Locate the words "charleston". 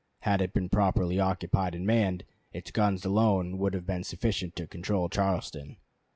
5.09-5.77